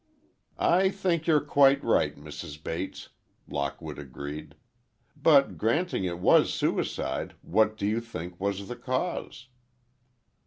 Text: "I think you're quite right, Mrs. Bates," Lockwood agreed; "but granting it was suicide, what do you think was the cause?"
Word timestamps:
"I 0.57 0.89
think 0.89 1.27
you're 1.27 1.39
quite 1.45 1.83
right, 1.83 2.15
Mrs. 2.15 2.63
Bates," 2.63 3.09
Lockwood 3.47 3.99
agreed; 3.99 4.55
"but 5.15 5.59
granting 5.59 6.05
it 6.05 6.17
was 6.17 6.51
suicide, 6.51 7.35
what 7.43 7.77
do 7.77 7.85
you 7.85 7.99
think 8.01 8.39
was 8.41 8.67
the 8.67 8.75
cause?" 8.75 9.47